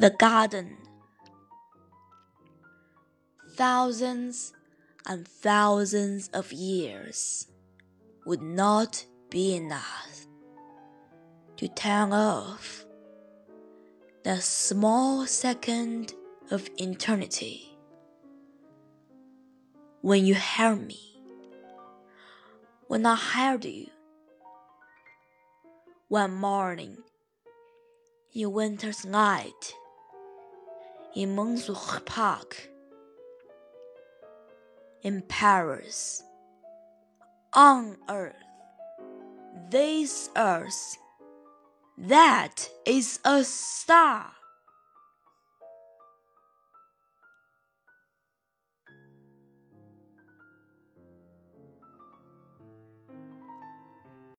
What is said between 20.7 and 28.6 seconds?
me, when I heard you, one morning in